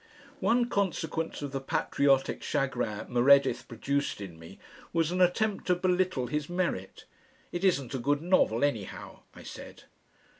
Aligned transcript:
One 0.39 0.67
consequence 0.67 1.43
of 1.43 1.51
the 1.51 1.61
patriotic 1.61 2.41
chagrin 2.41 3.05
Meredith 3.09 3.67
produced 3.67 4.19
in 4.19 4.39
me 4.39 4.57
was 4.93 5.11
an 5.11 5.21
attempt 5.21 5.67
to 5.67 5.75
belittle 5.75 6.25
his 6.25 6.49
merit. 6.49 7.05
"It 7.51 7.63
isn't 7.63 7.93
a 7.93 7.99
good 7.99 8.23
novel, 8.23 8.63
anyhow," 8.63 9.19
I 9.35 9.43
said. 9.43 9.83